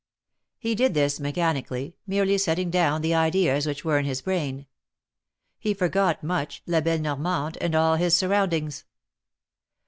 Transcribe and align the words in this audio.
He 0.57 0.73
did 0.73 0.95
this 0.95 1.19
mechanically, 1.19 1.95
merely 2.07 2.39
setting 2.39 2.71
down 2.71 3.03
the 3.03 3.13
ideas 3.13 3.67
which 3.67 3.85
were 3.85 3.99
in 3.99 4.05
his 4.05 4.23
brain. 4.23 4.65
He 5.59 5.75
forgot 5.75 6.23
Much, 6.23 6.63
La 6.65 6.81
belle 6.81 6.97
Normande 6.97 7.59
and 7.61 7.75
all 7.75 7.97
his 7.97 8.17
surroundings. 8.17 8.85